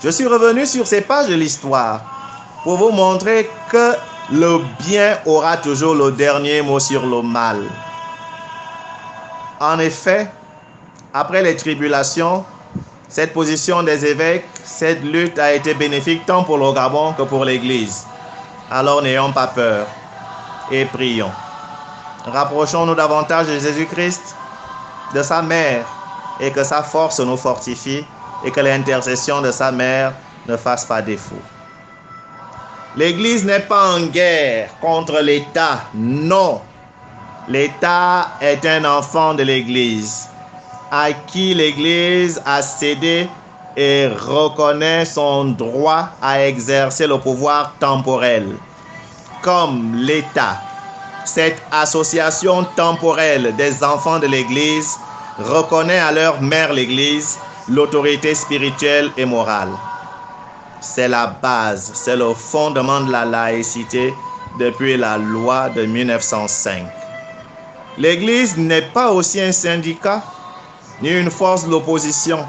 Je 0.03 0.09
suis 0.09 0.27
revenu 0.27 0.65
sur 0.65 0.85
ces 0.85 1.01
pages 1.01 1.27
de 1.27 1.35
l'histoire 1.35 2.01
pour 2.63 2.77
vous 2.77 2.91
montrer 2.91 3.49
que 3.69 3.93
le 4.31 4.59
bien 4.87 5.17
aura 5.25 5.57
toujours 5.57 5.95
le 5.95 6.11
dernier 6.11 6.61
mot 6.61 6.79
sur 6.79 7.05
le 7.05 7.21
mal. 7.21 7.63
En 9.59 9.79
effet, 9.79 10.31
après 11.13 11.41
les 11.41 11.55
tribulations, 11.55 12.43
cette 13.07 13.33
position 13.33 13.83
des 13.83 14.05
évêques, 14.05 14.45
cette 14.63 15.03
lutte 15.03 15.39
a 15.39 15.53
été 15.53 15.73
bénéfique 15.73 16.25
tant 16.25 16.43
pour 16.43 16.57
le 16.57 16.73
Gabon 16.73 17.13
que 17.13 17.23
pour 17.23 17.45
l'Église. 17.45 18.05
Alors 18.69 19.01
n'ayons 19.01 19.31
pas 19.31 19.47
peur 19.47 19.87
et 20.71 20.85
prions. 20.85 21.31
Rapprochons-nous 22.25 22.95
davantage 22.95 23.47
de 23.47 23.59
Jésus-Christ, 23.59 24.35
de 25.13 25.21
sa 25.21 25.41
mère, 25.41 25.85
et 26.39 26.51
que 26.51 26.63
sa 26.63 26.83
force 26.83 27.19
nous 27.19 27.37
fortifie 27.37 28.05
et 28.43 28.51
que 28.51 28.59
l'intercession 28.59 29.41
de 29.41 29.51
sa 29.51 29.71
mère 29.71 30.13
ne 30.47 30.57
fasse 30.57 30.85
pas 30.85 31.01
défaut. 31.01 31.41
L'Église 32.95 33.43
n'est 33.43 33.59
pas 33.59 33.95
en 33.95 34.01
guerre 34.07 34.69
contre 34.79 35.19
l'État, 35.19 35.81
non. 35.93 36.61
L'État 37.47 38.31
est 38.41 38.65
un 38.65 38.85
enfant 38.85 39.33
de 39.33 39.43
l'Église. 39.43 40.29
à 40.91 41.11
qui 41.11 41.53
l'Église 41.53 42.41
a 42.45 42.61
cédé 42.61 43.27
et 43.75 44.07
reconnaît 44.07 45.03
son 45.05 45.45
droit 45.45 46.09
à 46.21 46.41
exercer 46.45 47.07
le 47.07 47.17
pouvoir 47.19 47.73
temporel, 47.79 48.55
comme 49.41 49.95
l'État. 49.95 50.61
Cette 51.25 51.61
association 51.71 52.65
temporelle 52.75 53.53
des 53.57 53.83
enfants 53.83 54.19
de 54.19 54.27
l'Église 54.27 54.97
reconnaît 55.39 55.99
à 55.99 56.11
leur 56.11 56.41
mère 56.41 56.73
l'Église 56.73 57.37
l'autorité 57.69 58.35
spirituelle 58.35 59.11
et 59.17 59.25
morale. 59.25 59.71
C'est 60.81 61.07
la 61.07 61.27
base, 61.27 61.91
c'est 61.95 62.15
le 62.15 62.33
fondement 62.33 63.01
de 63.01 63.11
la 63.11 63.25
laïcité 63.25 64.13
depuis 64.59 64.97
la 64.97 65.17
loi 65.17 65.69
de 65.69 65.85
1905. 65.85 66.83
L'Église 67.97 68.57
n'est 68.57 68.81
pas 68.93 69.11
aussi 69.11 69.41
un 69.41 69.51
syndicat 69.51 70.21
ni 71.01 71.09
une 71.09 71.31
force 71.31 71.65
de 71.65 71.71
l'opposition. 71.71 72.45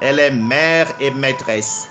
Elle 0.00 0.18
est 0.18 0.30
mère 0.30 0.88
et 1.00 1.10
maîtresse. 1.10 1.88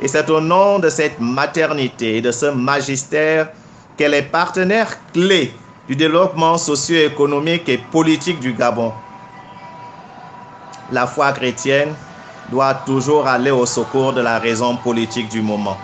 Et 0.00 0.08
c'est 0.08 0.28
au 0.30 0.40
nom 0.40 0.78
de 0.78 0.88
cette 0.88 1.20
maternité 1.20 2.16
et 2.16 2.20
de 2.20 2.32
ce 2.32 2.46
magistère 2.46 3.48
qu'elle 3.96 4.14
est 4.14 4.22
partenaire 4.22 4.96
clé 5.12 5.52
du 5.86 5.94
développement 5.94 6.56
socio-économique 6.58 7.68
et 7.68 7.78
politique 7.78 8.40
du 8.40 8.52
Gabon. 8.52 8.92
La 10.90 11.06
foi 11.06 11.32
chrétienne 11.32 11.94
doit 12.50 12.74
toujours 12.74 13.26
aller 13.26 13.50
au 13.50 13.66
secours 13.66 14.12
de 14.12 14.20
la 14.20 14.38
raison 14.38 14.76
politique 14.76 15.28
du 15.28 15.40
moment. 15.40 15.78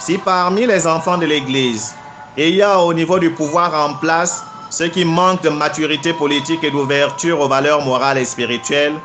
Si 0.00 0.18
parmi 0.18 0.66
les 0.66 0.86
enfants 0.86 1.18
de 1.18 1.26
l'Église, 1.26 1.94
il 2.36 2.56
y 2.56 2.62
a 2.62 2.78
au 2.80 2.92
niveau 2.92 3.18
du 3.18 3.30
pouvoir 3.30 3.74
en 3.74 3.94
place 3.94 4.42
ceux 4.70 4.88
qui 4.88 5.04
manquent 5.04 5.42
de 5.42 5.48
maturité 5.48 6.12
politique 6.12 6.62
et 6.64 6.70
d'ouverture 6.70 7.40
aux 7.40 7.48
valeurs 7.48 7.82
morales 7.82 8.18
et 8.18 8.24
spirituelles, 8.24 9.00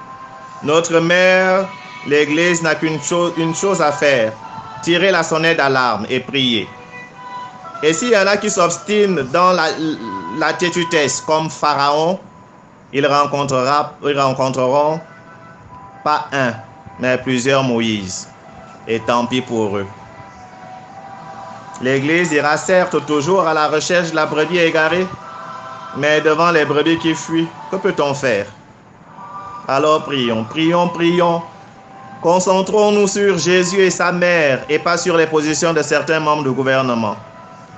notre 0.64 1.00
mère, 1.00 1.68
l'Église 2.08 2.62
n'a 2.62 2.76
qu'une 2.76 3.00
chose, 3.02 3.82
à 3.82 3.92
faire, 3.92 4.34
tirer 4.84 5.12
la 5.12 5.24
sonnette 5.24 5.58
d'alarme 5.58 6.06
et 6.10 6.20
prier. 6.20 6.68
Et 7.84 7.94
s'il 7.94 8.10
y 8.10 8.18
en 8.18 8.28
a 8.28 8.38
qui 8.38 8.50
s'obstinent 8.50 9.24
dans 9.32 9.54
la, 9.54 9.70
la 10.38 10.54
tétutesse 10.54 11.22
comme 11.22 11.50
Pharaon, 11.50 12.20
ils, 12.94 13.06
rencontreront 13.08 15.00
pas 16.04 16.28
un, 16.32 16.54
mais 17.00 17.18
plusieurs 17.18 17.64
Moïse. 17.64 18.28
Et 18.88 19.00
tant 19.00 19.26
pis 19.26 19.42
pour 19.42 19.78
eux. 19.78 19.88
L'Église 21.82 22.32
ira 22.32 22.58
certes 22.58 23.06
toujours 23.06 23.48
à 23.48 23.54
la 23.54 23.68
recherche 23.68 24.12
de 24.12 24.16
la 24.16 24.26
brebis 24.26 24.60
égarée, 24.60 25.08
mais 25.98 26.22
devant 26.22 26.52
les 26.52 26.66
brebis 26.66 26.98
qui 26.98 27.16
fuient, 27.16 27.48
que 27.72 27.78
peut-on 27.78 28.14
faire? 28.14 28.48
Alors 29.68 30.04
prions, 30.04 30.44
prions, 30.44 30.90
prions. 30.90 31.42
Concentrons-nous 32.22 33.08
sur 33.08 33.38
Jésus 33.38 33.80
et 33.80 33.90
sa 33.90 34.12
mère 34.12 34.64
et 34.70 34.78
pas 34.78 34.98
sur 34.98 35.18
les 35.18 35.26
positions 35.26 35.74
de 35.74 35.82
certains 35.82 36.20
membres 36.20 36.44
du 36.44 36.52
gouvernement. 36.52 37.16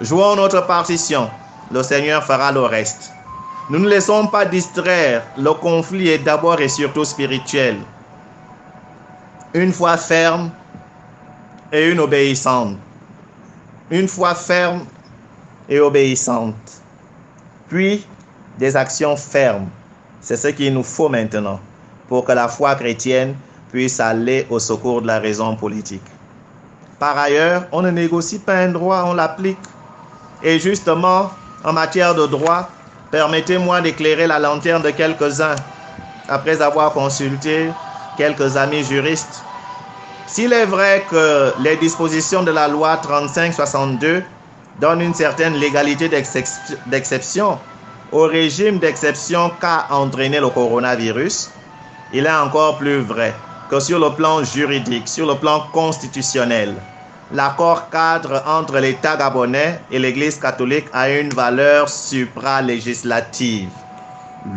Jouons 0.01 0.35
notre 0.35 0.65
partition. 0.65 1.29
Le 1.71 1.81
Seigneur 1.81 2.23
fera 2.23 2.51
le 2.51 2.61
reste. 2.61 3.13
Nous 3.69 3.79
ne 3.79 3.87
laissons 3.87 4.27
pas 4.27 4.45
distraire. 4.45 5.23
Le 5.37 5.53
conflit 5.53 6.09
est 6.09 6.19
d'abord 6.19 6.59
et 6.59 6.67
surtout 6.67 7.05
spirituel. 7.05 7.77
Une 9.53 9.71
foi 9.71 9.95
ferme 9.95 10.51
et 11.71 11.89
une 11.89 11.99
obéissante. 11.99 12.77
Une 13.89 14.07
foi 14.07 14.35
ferme 14.35 14.85
et 15.69 15.79
obéissante. 15.79 16.81
Puis 17.69 18.05
des 18.57 18.75
actions 18.75 19.15
fermes. 19.15 19.67
C'est 20.19 20.37
ce 20.37 20.49
qu'il 20.49 20.73
nous 20.73 20.83
faut 20.83 21.09
maintenant 21.09 21.59
pour 22.07 22.25
que 22.25 22.33
la 22.33 22.47
foi 22.47 22.75
chrétienne 22.75 23.35
puisse 23.71 23.99
aller 23.99 24.45
au 24.49 24.59
secours 24.59 25.01
de 25.01 25.07
la 25.07 25.19
raison 25.19 25.55
politique. 25.55 26.03
Par 26.99 27.17
ailleurs, 27.17 27.65
on 27.71 27.81
ne 27.81 27.91
négocie 27.91 28.39
pas 28.39 28.55
un 28.55 28.69
droit, 28.69 29.03
on 29.07 29.13
l'applique. 29.13 29.57
Et 30.43 30.59
justement, 30.59 31.31
en 31.63 31.73
matière 31.73 32.13
de 32.13 32.27
droit, 32.27 32.69
permettez-moi 33.13 33.79
d'éclairer 33.81 34.25
la 34.25 34.39
lanterne 34.39 34.81
de 34.81 34.89
quelques-uns 34.89 35.55
après 36.27 36.59
avoir 36.63 36.93
consulté 36.93 37.69
quelques 38.17 38.57
amis 38.57 38.83
juristes. 38.83 39.43
S'il 40.25 40.51
est 40.51 40.65
vrai 40.65 41.05
que 41.07 41.53
les 41.59 41.75
dispositions 41.75 42.41
de 42.41 42.49
la 42.49 42.67
loi 42.67 42.97
3562 42.97 44.23
donnent 44.81 45.01
une 45.01 45.13
certaine 45.13 45.53
légalité 45.53 46.09
d'exception 46.87 47.59
au 48.11 48.23
régime 48.23 48.79
d'exception 48.79 49.51
qu'a 49.61 49.85
entraîné 49.91 50.39
le 50.39 50.49
coronavirus, 50.49 51.51
il 52.13 52.25
est 52.25 52.31
encore 52.31 52.79
plus 52.79 53.01
vrai 53.01 53.35
que 53.69 53.79
sur 53.79 53.99
le 53.99 54.09
plan 54.15 54.43
juridique, 54.43 55.07
sur 55.07 55.27
le 55.27 55.35
plan 55.35 55.67
constitutionnel, 55.71 56.73
l'accord 57.33 57.89
cadre 57.89 58.43
entre 58.45 58.77
l'État 58.77 59.17
gabonais 59.17 59.79
et 59.91 59.99
l'Église 59.99 60.39
catholique 60.39 60.85
a 60.93 61.09
une 61.09 61.29
valeur 61.29 61.89
supralégislative. 61.89 63.69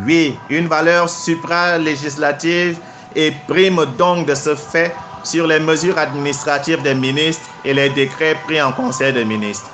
Oui, 0.05 0.35
une 0.49 0.67
valeur 0.67 1.09
supralégislative 1.09 2.77
et 3.15 3.31
prime 3.47 3.83
donc 3.97 4.27
de 4.27 4.35
ce 4.35 4.55
fait 4.55 4.93
sur 5.23 5.47
les 5.47 5.59
mesures 5.59 5.97
administratives 5.97 6.83
des 6.83 6.93
ministres 6.93 7.49
et 7.65 7.73
les 7.73 7.89
décrets 7.89 8.37
pris 8.45 8.61
en 8.61 8.71
Conseil 8.71 9.11
des 9.11 9.25
ministres. 9.25 9.71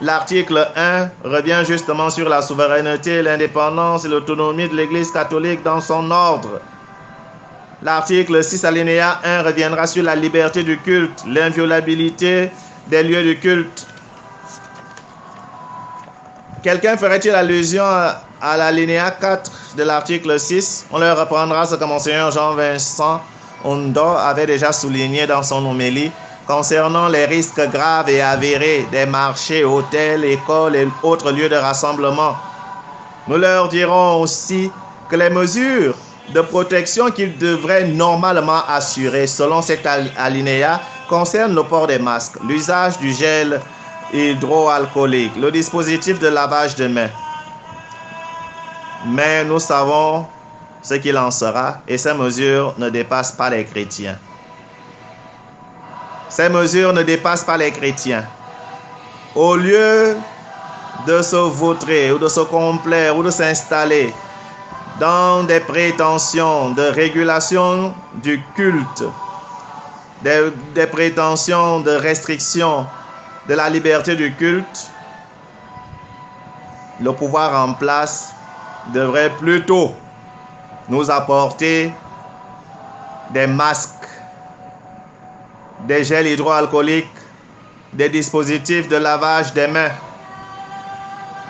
L'article 0.00 0.68
1 0.74 1.10
revient 1.24 1.62
justement 1.64 2.10
sur 2.10 2.28
la 2.28 2.42
souveraineté, 2.42 3.22
l'indépendance 3.22 4.04
et 4.04 4.08
l'autonomie 4.08 4.68
de 4.68 4.74
l'Église 4.74 5.12
catholique 5.12 5.62
dans 5.62 5.80
son 5.80 6.10
ordre. 6.10 6.60
L'article 7.84 8.42
6 8.42 8.64
alinéa 8.64 9.20
1 9.22 9.42
reviendra 9.42 9.86
sur 9.86 10.02
la 10.02 10.16
liberté 10.16 10.62
du 10.62 10.78
culte, 10.78 11.22
l'inviolabilité 11.26 12.50
des 12.86 13.02
lieux 13.02 13.22
de 13.22 13.34
culte. 13.34 13.86
Quelqu'un 16.62 16.96
ferait-il 16.96 17.32
allusion 17.34 17.84
à 17.84 18.56
l'alinéa 18.56 19.10
4 19.10 19.74
de 19.76 19.82
l'article 19.82 20.40
6 20.40 20.86
On 20.92 20.98
leur 20.98 21.20
reprendra 21.20 21.66
ce 21.66 21.74
que 21.74 21.84
Monseigneur 21.84 22.30
Jean-Vincent 22.30 23.20
Ondo 23.62 24.16
avait 24.16 24.46
déjà 24.46 24.72
souligné 24.72 25.26
dans 25.26 25.42
son 25.42 25.66
homélie 25.66 26.10
concernant 26.46 27.08
les 27.08 27.26
risques 27.26 27.68
graves 27.70 28.08
et 28.08 28.22
avérés 28.22 28.86
des 28.92 29.04
marchés, 29.04 29.62
hôtels, 29.62 30.24
écoles 30.24 30.76
et 30.76 30.88
autres 31.02 31.32
lieux 31.32 31.50
de 31.50 31.56
rassemblement. 31.56 32.34
Nous 33.28 33.36
leur 33.36 33.68
dirons 33.68 34.22
aussi 34.22 34.70
que 35.10 35.16
les 35.16 35.28
mesures 35.28 35.94
de 36.32 36.40
protection 36.40 37.10
qu'ils 37.10 37.36
devraient 37.36 37.86
normalement 37.86 38.62
assurer 38.68 39.26
selon 39.26 39.60
cet 39.62 39.86
alinéa 39.86 40.80
concernent 41.08 41.54
le 41.54 41.62
port 41.62 41.86
des 41.86 41.98
masques, 41.98 42.36
l'usage 42.48 42.98
du 42.98 43.12
gel 43.12 43.60
hydroalcoolique, 44.12 45.36
le 45.36 45.50
dispositif 45.50 46.18
de 46.18 46.28
lavage 46.28 46.76
de 46.76 46.86
mains. 46.86 47.10
Mais 49.06 49.44
nous 49.44 49.58
savons 49.58 50.26
ce 50.82 50.94
qu'il 50.94 51.16
en 51.18 51.30
sera 51.30 51.78
et 51.86 51.98
ces 51.98 52.14
mesures 52.14 52.74
ne 52.78 52.88
dépassent 52.88 53.32
pas 53.32 53.50
les 53.50 53.64
chrétiens. 53.64 54.18
Ces 56.28 56.48
mesures 56.48 56.92
ne 56.92 57.02
dépassent 57.02 57.44
pas 57.44 57.56
les 57.56 57.70
chrétiens. 57.70 58.24
Au 59.34 59.56
lieu 59.56 60.16
de 61.06 61.22
se 61.22 61.36
vautrer 61.36 62.12
ou 62.12 62.18
de 62.18 62.28
se 62.28 62.40
complaire 62.40 63.16
ou 63.16 63.22
de 63.22 63.30
s'installer 63.30 64.12
dans 64.98 65.42
des 65.44 65.60
prétentions 65.60 66.70
de 66.70 66.82
régulation 66.82 67.94
du 68.22 68.42
culte, 68.54 69.04
des, 70.22 70.86
prétentions 70.86 71.80
de 71.80 71.90
restriction 71.90 72.86
de 73.48 73.54
la 73.54 73.68
liberté 73.68 74.14
du 74.14 74.32
culte, 74.34 74.90
le 77.00 77.12
pouvoir 77.12 77.68
en 77.68 77.74
place 77.74 78.32
devrait 78.92 79.30
plutôt 79.30 79.94
nous 80.88 81.10
apporter 81.10 81.92
des 83.30 83.46
masques 83.46 83.90
des 85.86 86.04
gels 86.04 86.26
hydroalcooliques, 86.26 87.08
des 87.92 88.08
dispositifs 88.08 88.88
de 88.88 88.96
lavage 88.96 89.52
des 89.52 89.66
mains. 89.66 89.90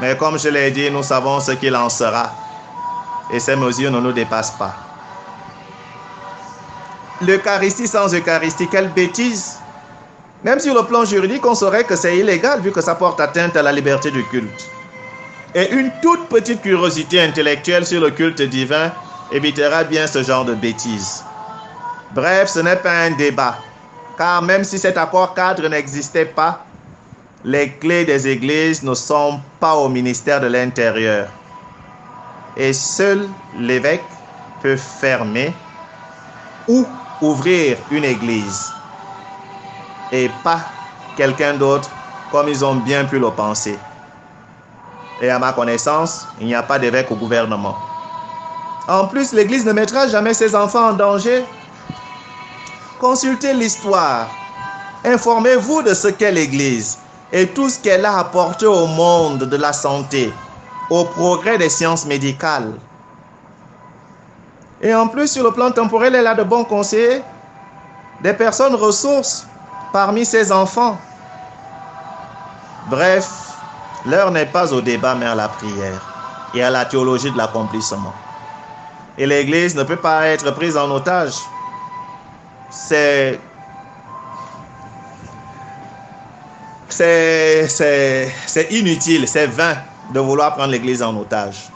Mais 0.00 0.16
comme 0.16 0.38
je 0.38 0.48
l'ai 0.48 0.70
dit, 0.70 0.90
nous 0.90 1.02
savons 1.02 1.40
ce 1.40 1.52
qu'il 1.52 1.74
en 1.76 1.88
sera. 1.88 2.43
Et 3.30 3.40
ces 3.40 3.56
mesures 3.56 3.90
ne 3.90 4.00
nous 4.00 4.12
dépassent 4.12 4.56
pas. 4.58 4.74
L'Eucharistie 7.20 7.88
sans 7.88 8.12
Eucharistie, 8.12 8.68
quelle 8.68 8.88
bêtise. 8.88 9.58
Même 10.42 10.60
sur 10.60 10.74
le 10.74 10.82
plan 10.82 11.04
juridique, 11.04 11.46
on 11.46 11.54
saurait 11.54 11.84
que 11.84 11.96
c'est 11.96 12.18
illégal 12.18 12.60
vu 12.60 12.70
que 12.70 12.82
ça 12.82 12.94
porte 12.94 13.20
atteinte 13.20 13.56
à 13.56 13.62
la 13.62 13.72
liberté 13.72 14.10
du 14.10 14.24
culte. 14.24 14.68
Et 15.54 15.70
une 15.70 15.90
toute 16.02 16.28
petite 16.28 16.60
curiosité 16.60 17.20
intellectuelle 17.22 17.86
sur 17.86 18.00
le 18.00 18.10
culte 18.10 18.42
divin 18.42 18.92
évitera 19.32 19.84
bien 19.84 20.06
ce 20.06 20.22
genre 20.22 20.44
de 20.44 20.54
bêtises. 20.54 21.24
Bref, 22.12 22.50
ce 22.50 22.60
n'est 22.60 22.76
pas 22.76 23.04
un 23.04 23.12
débat, 23.12 23.58
car 24.18 24.42
même 24.42 24.64
si 24.64 24.78
cet 24.78 24.98
accord 24.98 25.34
cadre 25.34 25.68
n'existait 25.68 26.26
pas, 26.26 26.64
les 27.44 27.70
clés 27.70 28.04
des 28.04 28.26
églises 28.28 28.82
ne 28.82 28.94
sont 28.94 29.40
pas 29.60 29.74
au 29.74 29.88
ministère 29.88 30.40
de 30.40 30.46
l'Intérieur. 30.48 31.28
Et 32.56 32.72
seul 32.72 33.28
l'évêque 33.58 34.04
peut 34.62 34.76
fermer 34.76 35.52
ou 36.68 36.86
ouvrir 37.20 37.76
une 37.90 38.04
église 38.04 38.72
et 40.12 40.30
pas 40.42 40.60
quelqu'un 41.16 41.54
d'autre 41.54 41.90
comme 42.30 42.48
ils 42.48 42.64
ont 42.64 42.76
bien 42.76 43.04
pu 43.04 43.18
le 43.18 43.30
penser. 43.30 43.78
Et 45.20 45.30
à 45.30 45.38
ma 45.38 45.52
connaissance, 45.52 46.26
il 46.40 46.46
n'y 46.46 46.54
a 46.54 46.62
pas 46.62 46.78
d'évêque 46.78 47.10
au 47.10 47.16
gouvernement. 47.16 47.76
En 48.88 49.06
plus, 49.06 49.32
l'Église 49.32 49.64
ne 49.64 49.72
mettra 49.72 50.08
jamais 50.08 50.34
ses 50.34 50.54
enfants 50.54 50.90
en 50.90 50.92
danger. 50.92 51.44
Consultez 53.00 53.54
l'histoire. 53.54 54.28
Informez-vous 55.04 55.82
de 55.82 55.94
ce 55.94 56.08
qu'est 56.08 56.32
l'Église 56.32 56.98
et 57.32 57.46
tout 57.48 57.68
ce 57.68 57.78
qu'elle 57.78 58.04
a 58.04 58.18
apporté 58.18 58.66
au 58.66 58.86
monde 58.86 59.44
de 59.44 59.56
la 59.56 59.72
santé, 59.72 60.32
au 60.90 61.04
progrès 61.04 61.58
des 61.58 61.68
sciences 61.68 62.04
médicales. 62.06 62.72
Et 64.80 64.94
en 64.94 65.08
plus, 65.08 65.28
sur 65.32 65.44
le 65.44 65.52
plan 65.52 65.70
temporel, 65.70 66.14
elle 66.14 66.26
a 66.26 66.34
de 66.34 66.42
bons 66.42 66.64
conseillers, 66.64 67.22
des 68.20 68.34
personnes 68.34 68.74
ressources 68.74 69.46
parmi 69.92 70.24
ses 70.24 70.52
enfants. 70.52 70.98
Bref, 72.88 73.28
l'heure 74.04 74.30
n'est 74.30 74.46
pas 74.46 74.72
au 74.72 74.80
débat, 74.80 75.14
mais 75.14 75.26
à 75.26 75.34
la 75.34 75.48
prière 75.48 76.00
et 76.54 76.62
à 76.62 76.70
la 76.70 76.84
théologie 76.84 77.30
de 77.30 77.38
l'accomplissement. 77.38 78.12
Et 79.16 79.26
l'Église 79.26 79.74
ne 79.74 79.84
peut 79.84 79.96
pas 79.96 80.26
être 80.26 80.50
prise 80.50 80.76
en 80.76 80.90
otage. 80.90 81.34
C'est 82.70 83.40
c'est 86.88 88.68
inutile, 88.70 89.26
c'est 89.26 89.48
vain 89.48 89.76
de 90.12 90.20
vouloir 90.20 90.54
prendre 90.54 90.72
l'Église 90.72 91.02
en 91.02 91.16
otage. 91.16 91.70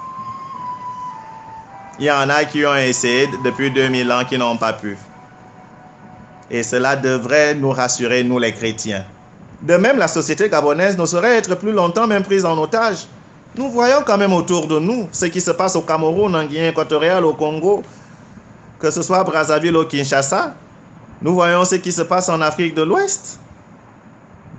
Il 1.99 2.05
y 2.05 2.11
en 2.11 2.29
a 2.29 2.45
qui 2.45 2.64
ont 2.64 2.77
essayé 2.77 3.29
depuis 3.45 3.71
2000 3.71 4.12
ans 4.12 4.25
qui 4.25 4.38
n'ont 4.38 4.57
pas 4.57 4.73
pu. 4.73 4.97
Et 6.51 6.62
cela 6.62 6.97
devrait 6.97 7.55
nous 7.55 7.71
rassurer, 7.71 8.23
nous 8.23 8.38
les 8.38 8.53
chrétiens. 8.53 9.05
De 9.61 9.75
même, 9.75 9.99
la 9.99 10.07
société 10.07 10.49
gabonaise 10.49 10.97
ne 10.97 11.05
saurait 11.05 11.37
être 11.37 11.57
plus 11.57 11.73
longtemps 11.73 12.07
même 12.07 12.23
prise 12.23 12.45
en 12.45 12.57
otage. 12.57 13.07
Nous 13.57 13.71
voyons 13.71 14.03
quand 14.07 14.17
même 14.17 14.33
autour 14.33 14.69
de 14.69 14.79
nous 14.79 15.09
ce 15.11 15.27
qui 15.27 15.41
se 15.41 15.51
passe 15.51 15.75
au 15.75 15.83
Cameroun, 15.83 16.37
en 16.37 16.45
Guinée 16.45 16.69
équatoriale, 16.69 17.25
au 17.25 17.35
Congo, 17.35 17.83
que 18.79 18.91
ce 18.91 19.03
soit 19.03 19.25
Brazzaville 19.25 19.77
ou 19.77 19.85
Kinshasa. 19.85 20.55
Nous 21.21 21.35
voyons 21.35 21.64
ce 21.64 21.75
qui 21.75 21.91
se 21.91 22.03
passe 22.03 22.29
en 22.29 22.41
Afrique 22.41 22.75
de 22.75 22.83
l'Ouest. 22.83 23.41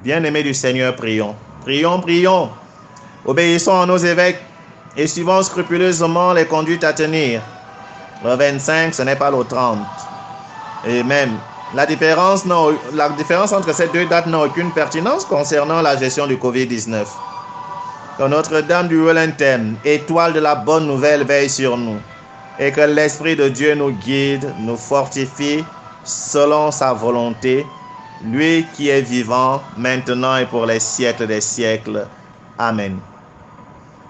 Bien-aimés 0.03 0.43
du 0.43 0.53
Seigneur, 0.53 0.95
prions. 0.95 1.35
Prions, 1.61 2.01
prions. 2.01 2.49
Obéissons 3.29 3.79
à 3.79 3.85
nos 3.85 3.99
évêques 3.99 4.41
et 4.97 5.05
suivons 5.05 5.43
scrupuleusement 5.43 6.33
les 6.33 6.45
conduites 6.45 6.83
à 6.83 6.93
tenir. 6.93 7.43
Le 8.25 8.33
25, 8.33 8.95
ce 8.95 9.03
n'est 9.03 9.15
pas 9.15 9.29
le 9.29 9.43
30. 9.43 9.77
Et 10.87 11.03
même, 11.03 11.37
la 11.75 11.85
différence, 11.85 12.43
entre 12.47 13.71
ces 13.71 13.87
deux 13.89 14.07
dates 14.07 14.25
n'a 14.25 14.39
aucune 14.39 14.71
pertinence 14.71 15.25
concernant 15.25 15.83
la 15.83 15.95
gestion 15.95 16.25
du 16.25 16.37
Covid-19. 16.37 17.05
Que 18.17 18.23
Notre-Dame 18.23 18.87
du 18.87 18.99
Wellington, 18.99 19.75
étoile 19.85 20.33
de 20.33 20.39
la 20.39 20.55
bonne 20.55 20.87
nouvelle, 20.87 21.23
veille 21.23 21.51
sur 21.51 21.77
nous. 21.77 21.99
Et 22.57 22.71
que 22.71 22.81
l'Esprit 22.81 23.35
de 23.35 23.47
Dieu 23.47 23.75
nous 23.75 23.91
guide, 23.91 24.51
nous 24.61 24.75
fortifie 24.75 25.63
selon 26.03 26.71
sa 26.71 26.93
volonté 26.93 27.63
lui 28.25 28.65
qui 28.75 28.89
est 28.89 29.01
vivant 29.01 29.61
maintenant 29.77 30.35
et 30.37 30.47
pour 30.47 30.65
les 30.65 30.79
siècles 30.79 31.27
des 31.27 31.41
siècles. 31.41 32.07
Amen. 32.57 32.99